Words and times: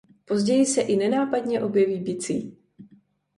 Později 0.25 0.65
se 0.65 0.81
i 0.81 0.95
nenápadně 0.95 1.61
objeví 1.63 1.99
bicí. 1.99 2.57